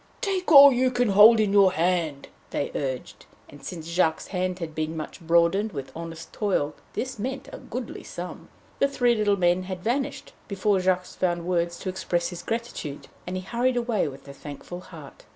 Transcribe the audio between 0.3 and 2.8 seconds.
all you can hold in your hand!' they